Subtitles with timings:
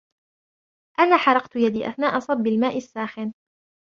[0.99, 3.33] أنا حرقت يدي أثناء صب الماء الساخن.